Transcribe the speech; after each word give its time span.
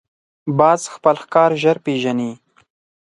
باز 0.59 0.81
خپل 0.95 1.15
ښکار 1.23 1.51
ژر 1.61 1.77
پېژني 1.85 2.31